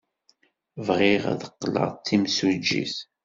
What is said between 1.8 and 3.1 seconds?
d timsujjit.